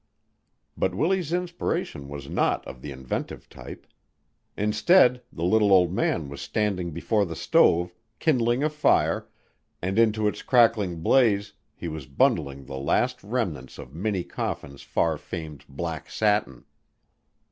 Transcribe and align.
But 0.75 0.95
Willie's 0.95 1.31
inspiration 1.31 2.09
was 2.09 2.27
not 2.27 2.65
of 2.65 2.81
the 2.81 2.91
inventive 2.91 3.47
type. 3.49 3.85
Instead 4.57 5.21
the 5.31 5.43
little 5.43 5.71
old 5.71 5.93
man 5.93 6.27
was 6.27 6.41
standing 6.41 6.89
before 6.89 7.23
the 7.23 7.35
stove, 7.35 7.93
kindling 8.17 8.63
a 8.63 8.69
fire, 8.71 9.27
and 9.79 9.99
into 9.99 10.27
its 10.27 10.41
crackling 10.41 11.03
blaze 11.03 11.53
he 11.75 11.87
was 11.87 12.07
bundling 12.07 12.65
the 12.65 12.79
last 12.79 13.23
remnants 13.23 13.77
of 13.77 13.93
Minnie 13.93 14.23
Coffin's 14.23 14.81
far 14.81 15.19
famed 15.19 15.65
black 15.69 16.09
satin. 16.09 16.65